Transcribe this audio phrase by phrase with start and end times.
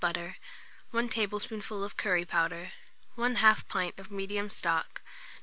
[0.01, 0.37] butter,
[0.89, 2.71] 1 tablespoonful of curry powder,
[3.19, 5.09] 1/2 pint of medium stock, No.